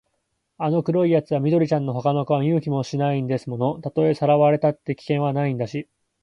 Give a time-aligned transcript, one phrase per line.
[0.57, 3.81] あの黒いやつは緑ちゃんのほかの子は見向きもしないんですもの。
[3.81, 5.87] たとえさらわれたって、危険はないんだし、